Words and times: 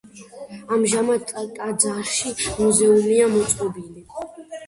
ამჟამად 0.75 1.33
ტაძარში 1.57 2.33
მუზეუმია 2.63 3.27
მოწყობილი. 3.35 4.05